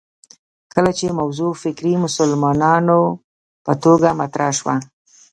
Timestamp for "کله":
0.73-0.91